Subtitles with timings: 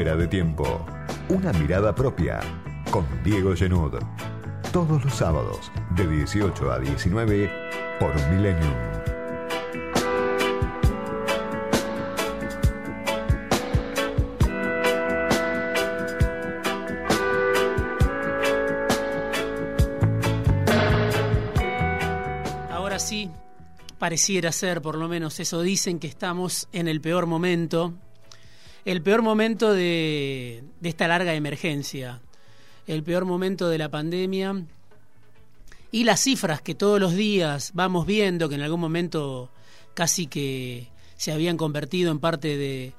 [0.00, 0.86] De tiempo.
[1.28, 2.40] Una mirada propia.
[2.90, 3.92] Con Diego Genud.
[4.72, 7.50] Todos los sábados, de 18 a 19,
[8.00, 8.72] por Millennium.
[22.70, 23.30] Ahora sí,
[23.98, 27.92] pareciera ser, por lo menos eso dicen, que estamos en el peor momento,
[28.84, 32.20] el peor momento de, esta larga emergencia,
[32.86, 34.62] el peor momento de la pandemia
[35.92, 39.50] y las cifras que todos los días vamos viendo, que en algún momento
[39.94, 42.94] casi que se habían convertido en parte de,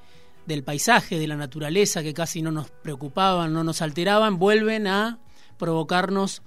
[0.46, 5.20] del paisaje, de la naturaleza, que casi no nos preocupaban, no nos alteraban, vuelven a
[5.58, 6.42] provocarnos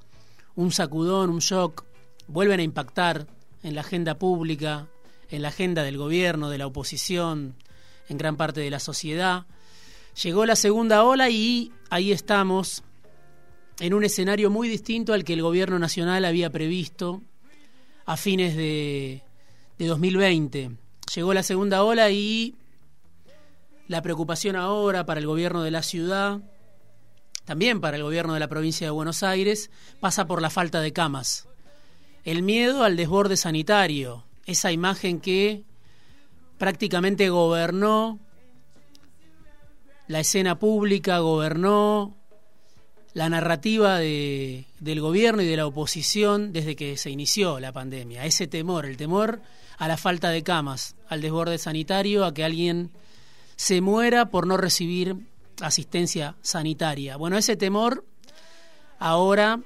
[0.55, 1.85] un sacudón, un shock,
[2.29, 3.27] vuelven a impactar
[3.63, 4.87] en la agenda pública,
[5.31, 7.57] en la agenda del gobierno, de la oposición,
[8.09, 9.47] en gran parte de la sociedad.
[10.23, 12.83] Llegó la segunda ola y ahí estamos
[13.81, 17.23] en un escenario muy distinto al que el gobierno nacional había previsto
[18.07, 19.23] a fines de,
[19.79, 20.71] de 2020.
[21.15, 22.55] Llegó la segunda ola y
[23.89, 26.41] la preocupación ahora para el gobierno de la ciudad,
[27.45, 30.93] también para el gobierno de la provincia de Buenos Aires, pasa por la falta de
[30.93, 31.49] camas.
[32.25, 35.65] El miedo al desborde sanitario, esa imagen que
[36.59, 38.19] prácticamente gobernó
[40.07, 42.15] la escena pública, gobernó
[43.15, 48.25] la narrativa de, del gobierno y de la oposición desde que se inició la pandemia.
[48.25, 49.41] Ese temor, el temor
[49.79, 52.91] a la falta de camas, al desborde sanitario, a que alguien
[53.57, 55.17] se muera por no recibir
[55.61, 57.17] asistencia sanitaria.
[57.17, 58.05] Bueno, ese temor
[58.99, 59.61] ahora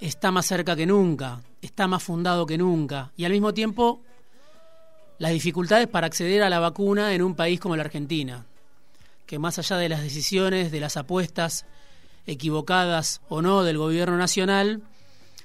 [0.00, 4.02] está más cerca que nunca, está más fundado que nunca y al mismo tiempo
[5.20, 8.46] las dificultades para acceder a la vacuna en un país como la Argentina,
[9.26, 11.66] que más allá de las decisiones, de las apuestas
[12.26, 14.80] equivocadas o no del gobierno nacional,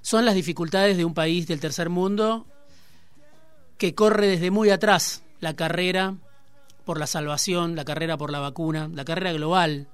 [0.01, 2.47] son las dificultades de un país del tercer mundo
[3.77, 6.15] que corre desde muy atrás la carrera
[6.85, 9.89] por la salvación, la carrera por la vacuna, la carrera global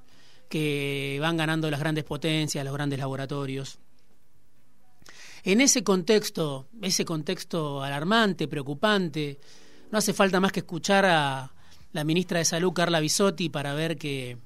[0.48, 3.80] que van ganando las grandes potencias, los grandes laboratorios.
[5.44, 9.40] En ese contexto, ese contexto alarmante, preocupante,
[9.92, 11.52] no hace falta más que escuchar a
[11.92, 14.38] la ministra de Salud, Carla Bisotti, para ver que,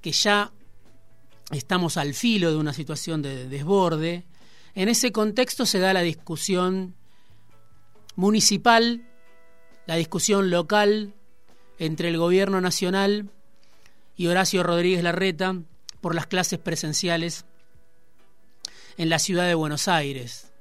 [0.00, 0.52] que ya
[1.52, 4.24] estamos al filo de una situación de desborde.
[4.74, 6.94] En ese contexto se da la discusión
[8.16, 9.02] municipal,
[9.86, 11.14] la discusión local
[11.78, 13.30] entre el gobierno nacional
[14.16, 15.56] y Horacio Rodríguez Larreta
[16.00, 17.44] por las clases presenciales
[18.96, 20.52] en la ciudad de Buenos Aires.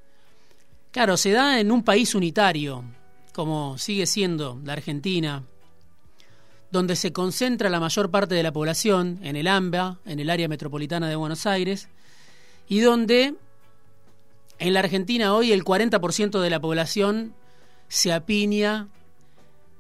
[0.91, 2.83] Claro, se da en un país unitario,
[3.39, 5.45] como sigue siendo la Argentina,
[6.71, 10.49] donde se concentra la mayor parte de la población en el AMBA, en el área
[10.49, 11.87] metropolitana de Buenos Aires,
[12.67, 13.35] y donde
[14.57, 17.33] en la Argentina hoy el 40% de la población
[17.87, 18.89] se apiña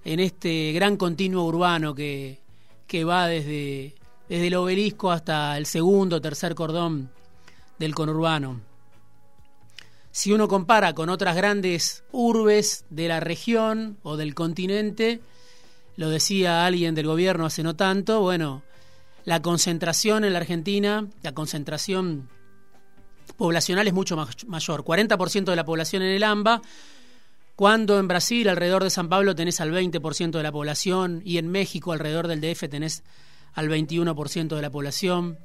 [0.05, 2.39] en este gran continuo urbano que,
[2.87, 3.93] que va desde,
[4.29, 7.11] desde el obelisco hasta el segundo tercer cordón
[7.77, 8.68] del conurbano.
[10.19, 15.21] Si uno compara con otras grandes urbes de la región o del continente,
[15.95, 18.61] lo decía alguien del gobierno hace no tanto, bueno,
[19.23, 22.27] la concentración en la Argentina, la concentración
[23.37, 24.83] poblacional es mucho mayor.
[24.83, 26.63] 40% de la población en el AMBA,
[27.55, 31.47] cuando en Brasil alrededor de San Pablo tenés al 20% de la población y en
[31.47, 33.03] México alrededor del DF tenés
[33.53, 35.39] al 21% de la población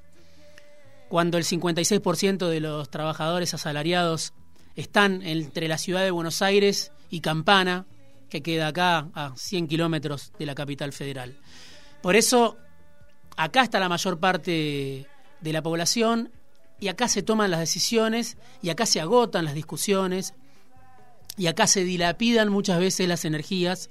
[1.09, 4.33] cuando el 56% de los trabajadores asalariados
[4.77, 7.87] están entre la ciudad de Buenos Aires y Campana,
[8.29, 11.37] que queda acá a 100 kilómetros de la capital federal.
[12.03, 12.57] Por eso,
[13.37, 15.07] acá está la mayor parte
[15.41, 16.31] de la población
[16.81, 20.34] y acá se toman las decisiones y acá se agotan las discusiones
[21.37, 23.91] y acá se dilapidan muchas veces las energías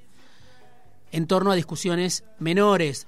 [1.12, 3.08] en torno a discusiones menores,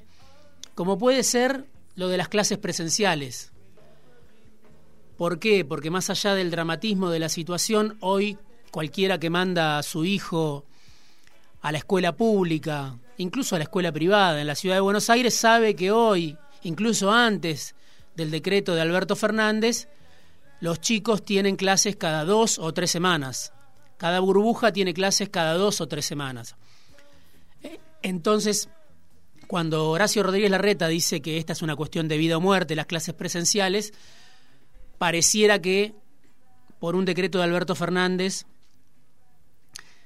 [0.76, 1.66] como puede ser
[1.96, 3.52] lo de las clases presenciales.
[5.18, 5.64] ¿Por qué?
[5.64, 8.38] Porque más allá del dramatismo de la situación, hoy
[8.72, 10.66] cualquiera que manda a su hijo
[11.62, 15.34] a la escuela pública, incluso a la escuela privada en la ciudad de Buenos Aires,
[15.34, 17.76] sabe que hoy, incluso antes
[18.16, 19.88] del decreto de Alberto Fernández,
[20.60, 23.54] los chicos tienen clases cada dos o tres semanas.
[23.98, 26.56] Cada burbuja tiene clases cada dos o tres semanas.
[27.64, 28.70] Eh, entonces,
[29.48, 32.86] cuando Horacio Rodríguez Larreta dice que esta es una cuestión de vida o muerte, las
[32.86, 33.94] clases presenciales,
[34.98, 35.94] pareciera que
[36.80, 38.46] por un decreto de Alberto Fernández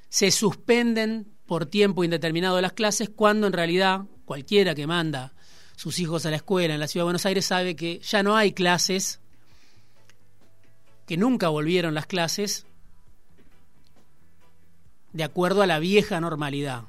[0.10, 5.34] se suspenden por tiempo indeterminado las clases cuando en realidad cualquiera que manda
[5.76, 8.36] sus hijos a la escuela en la Ciudad de Buenos Aires sabe que ya no
[8.36, 9.22] hay clases,
[11.08, 12.66] que nunca volvieron las clases
[15.14, 16.84] de acuerdo a la vieja normalidad.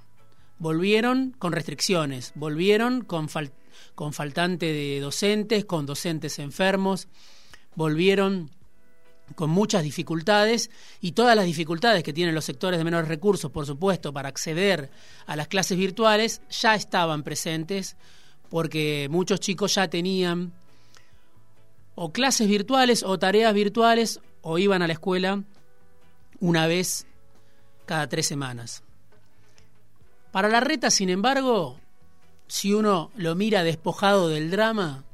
[0.59, 3.29] Volvieron con restricciones, volvieron con,
[3.95, 7.09] con faltante de docentes, con docentes enfermos,
[7.81, 8.51] volvieron
[9.35, 13.65] con muchas dificultades y todas las dificultades que tienen los sectores de menores recursos, por
[13.65, 14.91] supuesto, para acceder
[15.25, 17.97] a las clases virtuales, ya estaban presentes
[18.51, 20.53] porque muchos chicos ya tenían
[21.95, 25.43] o clases virtuales o tareas virtuales o iban a la escuela
[26.39, 27.07] una vez
[27.87, 28.83] cada tres semanas.
[30.33, 31.81] Para la reta, sin embargo,
[32.47, 35.05] si uno lo mira despojado del drama,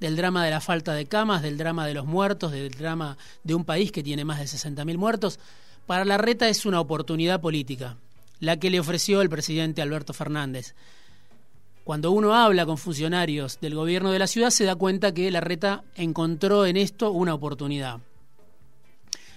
[0.00, 3.54] del drama de la falta de camas, del drama de los muertos, del drama de
[3.54, 5.38] un país que tiene más de 60.000 muertos,
[5.86, 7.96] para la reta es una oportunidad política,
[8.40, 10.74] la que le ofreció el presidente Alberto Fernández.
[11.84, 15.40] Cuando uno habla con funcionarios del gobierno de la ciudad se da cuenta que la
[15.40, 18.00] reta encontró en esto una oportunidad.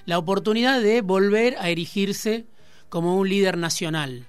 [0.06, 2.46] La oportunidad de volver a erigirse
[2.90, 4.26] como un líder nacional,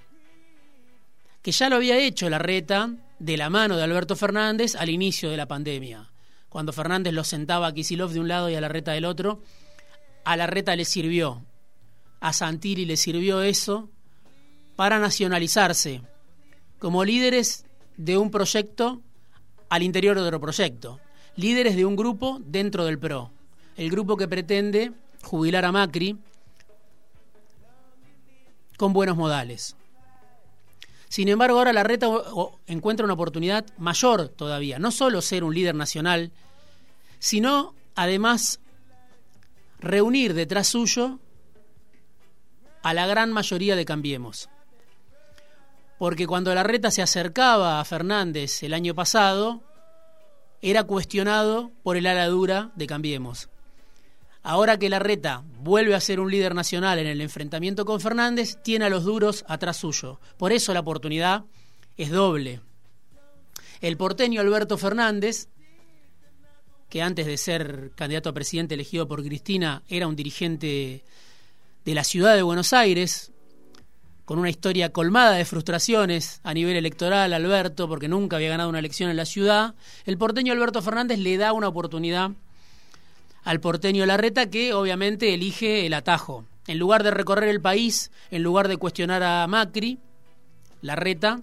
[1.41, 5.31] que ya lo había hecho la reta de la mano de Alberto Fernández al inicio
[5.31, 6.10] de la pandemia
[6.51, 9.39] cuando Fernández lo sentaba a Kisilov de un lado y a la reta del otro,
[10.25, 11.45] a la reta le sirvió,
[12.19, 13.89] a Santilli le sirvió eso
[14.75, 16.01] para nacionalizarse
[16.77, 17.63] como líderes
[17.95, 19.01] de un proyecto
[19.69, 20.99] al interior de otro proyecto,
[21.37, 23.31] líderes de un grupo dentro del PRO,
[23.77, 24.91] el grupo que pretende
[25.23, 26.17] jubilar a Macri
[28.75, 29.77] con buenos modales.
[31.11, 32.07] Sin embargo, ahora la reta
[32.67, 36.31] encuentra una oportunidad mayor todavía, no solo ser un líder nacional,
[37.19, 38.61] sino además
[39.79, 41.19] reunir detrás suyo
[42.81, 44.47] a la gran mayoría de Cambiemos.
[45.99, 49.61] Porque cuando la reta se acercaba a Fernández el año pasado,
[50.61, 53.49] era cuestionado por el ala dura de Cambiemos.
[54.43, 58.57] Ahora que la reta vuelve a ser un líder nacional en el enfrentamiento con Fernández,
[58.63, 60.19] tiene a los duros atrás suyo.
[60.37, 61.43] Por eso la oportunidad
[61.97, 62.61] es doble.
[63.81, 65.47] El porteño Alberto Fernández,
[66.89, 71.03] que antes de ser candidato a presidente elegido por Cristina era un dirigente
[71.85, 73.31] de la ciudad de Buenos Aires,
[74.25, 78.79] con una historia colmada de frustraciones a nivel electoral, Alberto, porque nunca había ganado una
[78.79, 82.31] elección en la ciudad, el porteño Alberto Fernández le da una oportunidad
[83.43, 86.45] al porteño Larreta que obviamente elige el atajo.
[86.67, 89.99] En lugar de recorrer el país, en lugar de cuestionar a Macri,
[90.81, 91.41] Larreta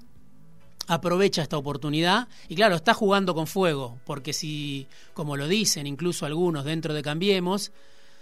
[0.87, 6.25] aprovecha esta oportunidad y claro, está jugando con fuego, porque si, como lo dicen incluso
[6.25, 7.73] algunos dentro de Cambiemos,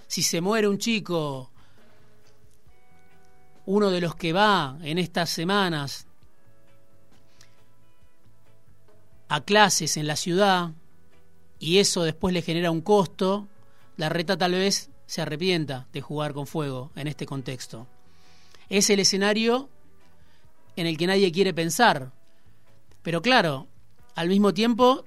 [0.09, 1.51] si se muere un chico,
[3.67, 6.07] uno de los que va en estas semanas
[9.29, 10.71] a clases en la ciudad,
[11.59, 13.49] y eso después le genera un costo,
[13.97, 17.87] la reta tal vez se arrepienta de jugar con fuego en este contexto.
[18.69, 19.69] Es el escenario
[20.77, 22.13] en el que nadie quiere pensar.
[23.03, 23.69] Pero claro,
[24.15, 25.05] al mismo tiempo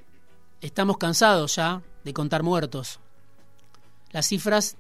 [0.62, 3.00] estamos cansados ya de contar muertos.
[4.12, 4.78] Las cifras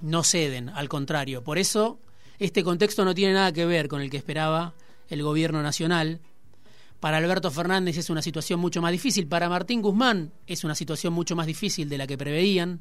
[0.00, 1.42] no ceden, al contrario.
[1.42, 1.98] Por eso
[2.38, 4.74] este contexto no tiene nada que ver con el que esperaba
[5.08, 6.20] el gobierno nacional.
[7.00, 9.26] Para Alberto Fernández es una situación mucho más difícil.
[9.26, 12.80] Para Martín Guzmán es una situación mucho más difícil de la que preveían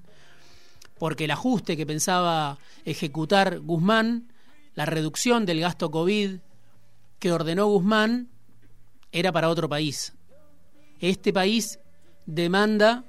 [1.03, 4.31] porque el ajuste que pensaba ejecutar Guzmán,
[4.74, 6.38] la reducción del gasto COVID
[7.19, 8.29] que ordenó Guzmán,
[9.12, 10.13] era para otro país.
[11.01, 11.77] Este país
[12.25, 13.03] demanda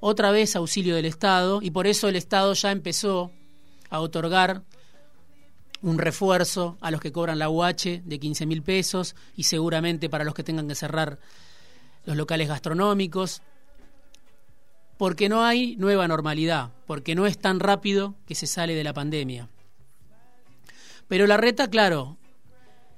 [0.00, 3.30] otra vez auxilio del Estado y por eso el Estado ya empezó
[3.90, 4.62] a otorgar
[5.82, 10.24] un refuerzo a los que cobran la UH de 15 mil pesos y seguramente para
[10.24, 11.18] los que tengan que cerrar
[12.06, 13.42] los locales gastronómicos
[14.98, 18.92] porque no hay nueva normalidad, porque no es tan rápido que se sale de la
[18.92, 19.48] pandemia.
[21.06, 22.18] Pero la reta, claro,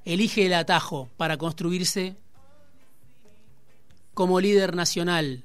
[0.06, 2.16] elige el atajo para construirse
[4.14, 5.44] como líder nacional.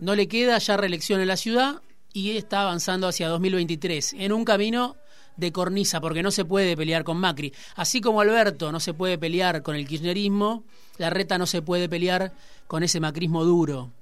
[0.00, 1.82] No le queda ya reelección en la ciudad
[2.14, 4.96] y está avanzando hacia 2023 en un camino
[5.36, 7.52] de cornisa, porque no se puede pelear con Macri.
[7.76, 10.64] Así como Alberto no se puede pelear con el kirchnerismo,
[10.96, 12.32] la reta no se puede pelear
[12.66, 13.92] con ese macrismo duro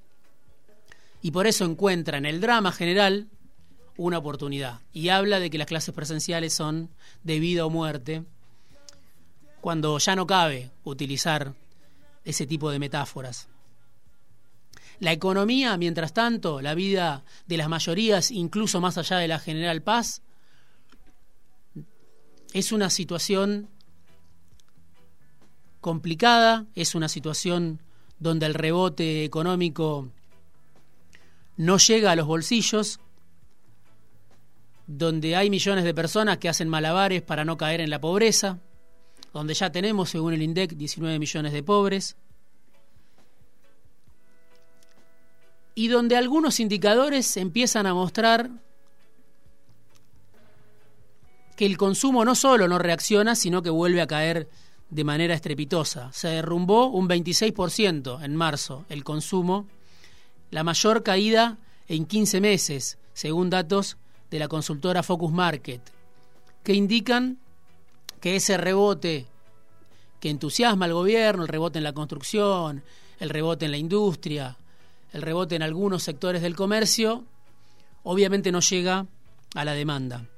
[1.22, 3.28] y por eso encuentra en el drama general
[3.96, 6.90] una oportunidad y habla de que las clases presenciales son
[7.24, 8.24] de vida o muerte
[9.60, 11.54] cuando ya no cabe utilizar
[12.24, 13.48] ese tipo de metáforas.
[14.98, 19.82] La economía, mientras tanto, la vida de las mayorías, incluso más allá de la general
[19.82, 20.22] paz,
[22.52, 23.68] es una situación
[25.80, 27.80] complicada, es una situación
[28.18, 30.08] donde el rebote económico
[31.56, 33.00] no llega a los bolsillos,
[34.86, 38.60] donde hay millones de personas que hacen malabares para no caer en la pobreza,
[39.32, 42.16] donde ya tenemos, según el INDEC, 19 millones de pobres,
[45.74, 48.50] y donde algunos indicadores empiezan a mostrar
[51.54, 54.48] que el consumo no solo no reacciona, sino que vuelve a caer
[54.88, 56.12] de manera estrepitosa.
[56.12, 59.66] Se derrumbó un 26% en marzo el consumo,
[60.50, 63.96] la mayor caída en 15 meses, según datos
[64.30, 65.80] de la consultora Focus Market,
[66.62, 67.38] que indican
[68.20, 69.26] que ese rebote
[70.20, 72.82] que entusiasma al gobierno, el rebote en la construcción,
[73.20, 74.56] el rebote en la industria,
[75.12, 77.24] el rebote en algunos sectores del comercio,
[78.02, 79.06] obviamente no llega
[79.54, 80.28] a la demanda.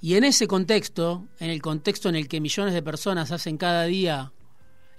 [0.00, 3.84] Y en ese contexto, en el contexto en el que millones de personas hacen cada
[3.84, 4.33] día,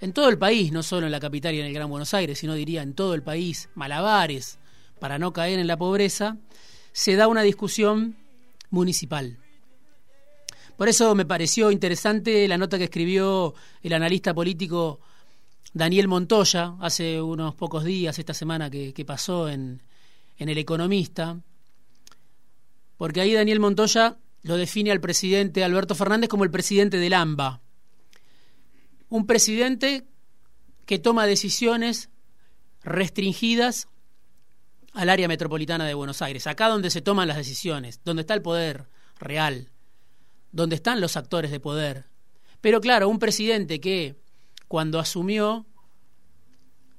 [0.00, 2.38] en todo el país, no solo en la capital y en el Gran Buenos Aires,
[2.38, 4.58] sino diría en todo el país, malabares
[4.98, 6.36] para no caer en la pobreza,
[6.92, 8.16] se da una discusión
[8.70, 9.38] municipal.
[10.76, 15.00] Por eso me pareció interesante la nota que escribió el analista político
[15.72, 19.82] Daniel Montoya hace unos pocos días, esta semana que, pasó en,
[20.38, 21.38] en El Economista,
[22.96, 27.60] porque ahí Daniel Montoya lo define al presidente Alberto Fernández como el presidente del AMBA.
[29.08, 30.06] Un presidente
[30.84, 32.10] que toma decisiones
[32.82, 33.88] restringidas
[34.92, 38.42] al área metropolitana de Buenos Aires, acá donde se toman las decisiones, donde está el
[38.42, 39.70] poder real,
[40.52, 42.06] donde están los actores de poder.
[42.60, 44.16] Pero claro, un presidente que
[44.68, 45.66] cuando asumió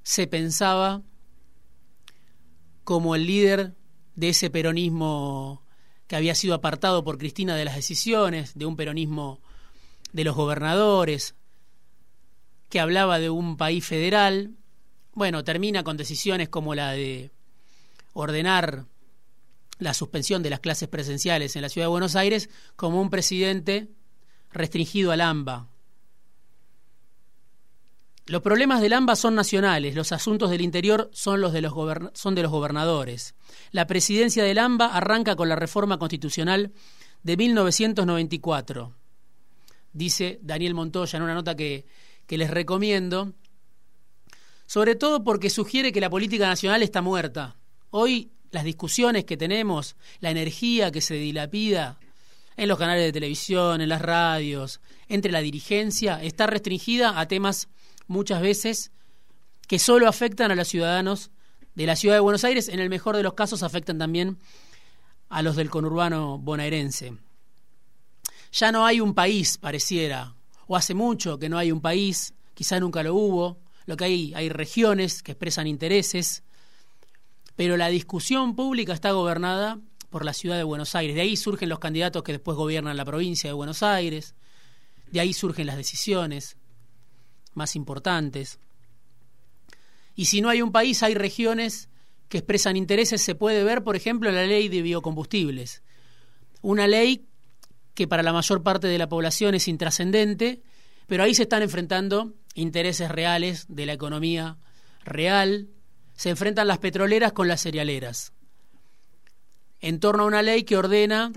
[0.02, 1.02] se pensaba
[2.84, 3.76] como el líder
[4.14, 5.62] de ese peronismo
[6.06, 9.40] que había sido apartado por Cristina de las decisiones, de un peronismo
[10.12, 11.34] de los gobernadores,
[12.68, 14.52] que hablaba de un país federal,
[15.12, 17.32] bueno, termina con decisiones como la de
[18.12, 18.86] ordenar
[19.78, 23.88] la suspensión de las clases presenciales en la ciudad de Buenos Aires como un presidente
[24.50, 25.68] restringido al AMBA.
[28.26, 31.72] Los problemas del AMBA son nacionales, los asuntos del interior son, los de los
[32.12, 33.34] son de los gobernadores.
[33.70, 36.72] La presidencia del AMBA arranca con la reforma constitucional
[37.22, 38.94] de 1994,
[39.92, 41.86] dice Daniel Montoya en una nota que,
[42.28, 43.32] que les recomiendo,
[44.66, 47.56] sobre todo porque sugiere que la política nacional está muerta.
[47.90, 51.98] Hoy las discusiones que tenemos, la energía que se dilapida
[52.56, 57.68] en los canales de televisión, en las radios, entre la dirigencia, está restringida a temas
[58.06, 58.92] muchas veces
[59.66, 61.30] que solo afectan a los ciudadanos
[61.74, 64.38] de la ciudad de Buenos Aires, en el mejor de los casos afectan también
[65.30, 67.14] a los del conurbano bonaerense.
[68.52, 70.34] Ya no hay un país, pareciera,
[70.68, 74.32] o hace mucho que no hay un país, quizá nunca lo hubo, lo que hay,
[74.34, 76.44] hay regiones que expresan intereses,
[77.56, 81.16] pero la discusión pública está gobernada por la ciudad de Buenos Aires.
[81.16, 84.34] De ahí surgen los candidatos que después gobiernan la provincia de Buenos Aires,
[85.10, 86.56] de ahí surgen las decisiones
[87.54, 88.60] más importantes.
[90.14, 91.88] Y si no hay un país, hay regiones
[92.28, 93.22] que expresan intereses.
[93.22, 95.82] Se puede ver, por ejemplo, la ley de biocombustibles.
[96.60, 97.27] Una ley
[97.98, 100.62] que para la mayor parte de la población es intrascendente,
[101.08, 104.56] pero ahí se están enfrentando intereses reales de la economía
[105.04, 105.66] real.
[106.14, 108.32] Se enfrentan las petroleras con las cerealeras.
[109.80, 111.32] En torno a una ley que ordena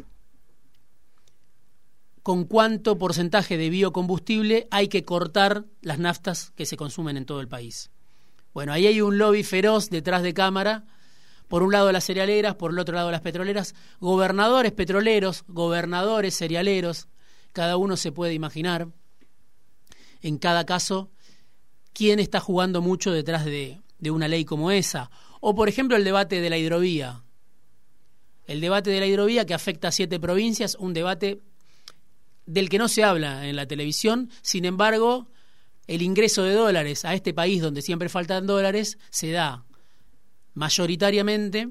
[2.22, 7.42] con cuánto porcentaje de biocombustible hay que cortar las naftas que se consumen en todo
[7.42, 7.90] el país.
[8.54, 10.86] Bueno, ahí hay un lobby feroz detrás de cámara,
[11.52, 17.10] por un lado las cerealeras, por el otro lado las petroleras, gobernadores petroleros, gobernadores cerealeros,
[17.52, 18.88] cada uno se puede imaginar
[20.22, 21.12] en cada caso
[21.92, 25.12] quién está jugando mucho detrás de, una ley como esa.
[25.42, 27.26] O por ejemplo el debate de la hidrovía.
[28.46, 31.42] El debate de la hidrovía que afecta a siete provincias, un debate
[32.46, 35.28] del que no se habla en la televisión, sin embargo,
[35.86, 39.66] el ingreso de dólares a este país donde siempre faltan dólares se da
[40.54, 41.70] mayoritariamente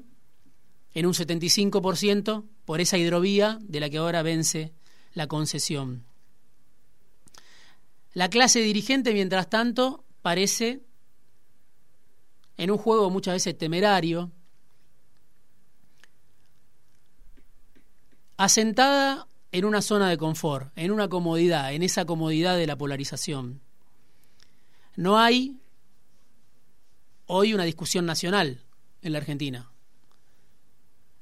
[0.93, 4.73] en un 75% por esa hidrovía de la que ahora vence
[5.13, 6.05] la concesión.
[8.13, 10.81] La clase dirigente, mientras tanto, parece
[12.57, 14.31] en un juego muchas veces temerario,
[18.37, 23.61] asentada en una zona de confort, en una comodidad, en esa comodidad de la polarización.
[24.95, 25.57] No hay
[27.27, 28.61] hoy una discusión nacional
[29.01, 29.71] en la Argentina.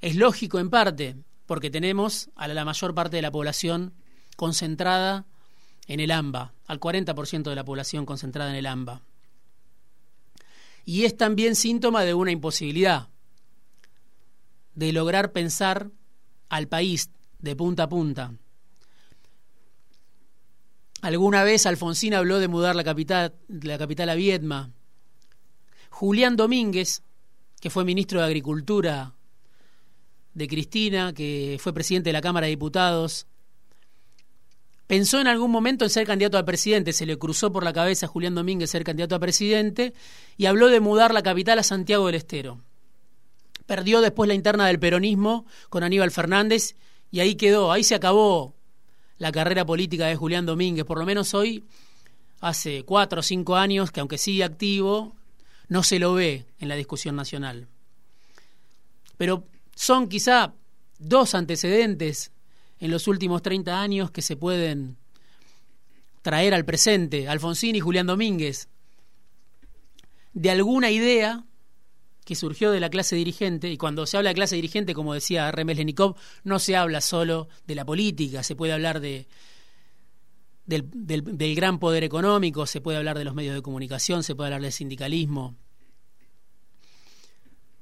[0.00, 3.94] Es lógico en parte, porque tenemos a la mayor parte de la población
[4.36, 5.26] concentrada
[5.86, 9.02] en el AMBA, al 40% de la población concentrada en el AMBA.
[10.84, 13.10] y es también síntoma de una imposibilidad,
[14.74, 15.90] de lograr pensar
[16.48, 18.34] al país de punta a punta.
[21.02, 24.70] Alguna vez Alfonsín habló de mudar la capital, la capital a Viedma.
[25.90, 27.02] Julián Domínguez,
[27.60, 29.14] que fue ministro de Agricultura
[30.34, 33.26] de Cristina, que fue presidente de la Cámara de Diputados,
[34.86, 38.06] pensó en algún momento en ser candidato a presidente, se le cruzó por la cabeza
[38.06, 39.92] a Julián Domínguez ser candidato a presidente
[40.36, 42.60] y habló de mudar la capital a Santiago del Estero.
[43.66, 46.74] Perdió después la interna del peronismo con Aníbal Fernández
[47.12, 48.54] y ahí quedó, ahí se acabó
[49.18, 51.64] la carrera política de Julián Domínguez, por lo menos hoy,
[52.40, 55.14] hace cuatro o cinco años, que aunque sigue activo,
[55.70, 57.68] no se lo ve en la discusión nacional.
[59.16, 60.52] Pero son quizá
[60.98, 62.32] dos antecedentes
[62.80, 64.96] en los últimos 30 años que se pueden
[66.22, 68.68] traer al presente, Alfonsín y Julián Domínguez,
[70.32, 71.44] de alguna idea
[72.24, 75.52] que surgió de la clase dirigente, y cuando se habla de clase dirigente, como decía
[75.52, 79.28] Remes Lenikov, no se habla solo de la política, se puede hablar de,
[80.70, 84.62] del, gran poder económico, se puede hablar de los medios de comunicación, se puede hablar
[84.62, 85.56] del sindicalismo.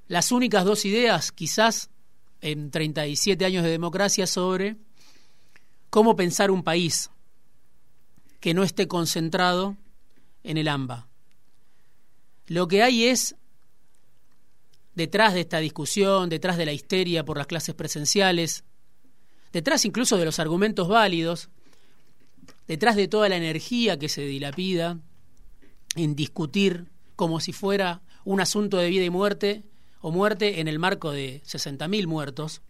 [0.09, 1.91] Las únicas dos ideas, quizás,
[2.41, 4.77] en 37 años de democracia, sobre
[5.91, 7.11] cómo pensar un país
[8.41, 9.77] que no esté concentrado
[10.43, 11.09] en el AMBA.
[12.47, 13.37] Lo que hay es
[14.95, 18.65] detrás de esta discusión, detrás de la histeria por las clases presenciales,
[19.53, 21.51] detrás incluso de los argumentos válidos,
[22.69, 25.01] detrás de toda la energía que se dilapida
[25.97, 29.65] en discutir como si fuera un asunto de vida y muerte
[30.01, 32.63] o muerte en el marco de 60.000 muertos,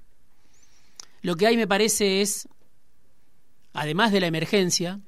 [1.21, 2.49] lo que hay me parece es,
[3.73, 5.00] además de la emergencia,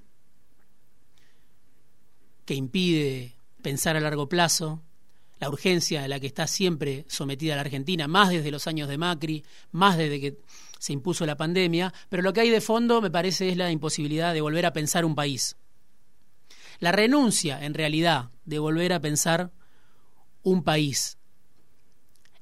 [2.44, 4.82] que impide pensar a largo plazo,
[5.40, 8.98] la urgencia a la que está siempre sometida la Argentina, más desde los años de
[8.98, 10.38] Macri, más desde que
[10.78, 14.34] se impuso la pandemia, pero lo que hay de fondo me parece es la imposibilidad
[14.34, 15.56] de volver a pensar un país.
[16.78, 19.50] La renuncia, en realidad, de volver a pensar
[20.42, 21.18] un país.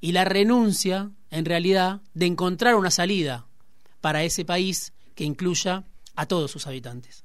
[0.00, 3.46] Y la renuncia, en realidad, de encontrar una salida
[4.00, 5.84] para ese país que incluya
[6.14, 7.24] a todos sus habitantes.